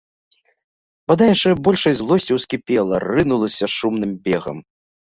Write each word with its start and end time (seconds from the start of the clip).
Вада 1.11 1.23
яшчэ 1.35 1.49
большай 1.69 1.97
злосцю 2.01 2.33
ўскіпела, 2.39 2.95
рынулася 3.09 3.73
шумным 3.79 4.21
бегам. 4.29 4.57